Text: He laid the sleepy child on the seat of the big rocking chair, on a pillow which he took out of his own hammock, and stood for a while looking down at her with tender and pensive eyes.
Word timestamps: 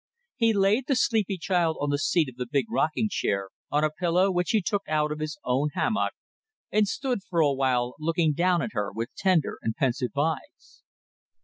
He 0.35 0.51
laid 0.51 0.85
the 0.87 0.95
sleepy 0.95 1.37
child 1.37 1.77
on 1.79 1.91
the 1.91 1.99
seat 1.99 2.27
of 2.27 2.35
the 2.37 2.47
big 2.47 2.65
rocking 2.71 3.07
chair, 3.07 3.49
on 3.69 3.83
a 3.83 3.91
pillow 3.91 4.31
which 4.31 4.49
he 4.49 4.59
took 4.59 4.81
out 4.87 5.11
of 5.11 5.19
his 5.19 5.37
own 5.43 5.69
hammock, 5.75 6.13
and 6.71 6.87
stood 6.87 7.19
for 7.21 7.39
a 7.39 7.53
while 7.53 7.93
looking 7.99 8.33
down 8.33 8.63
at 8.63 8.73
her 8.73 8.91
with 8.91 9.13
tender 9.15 9.59
and 9.61 9.75
pensive 9.75 10.17
eyes. 10.17 10.81